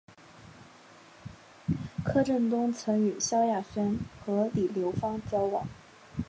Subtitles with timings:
[2.03, 5.67] 柯震东曾与萧亚轩和李毓芬交往。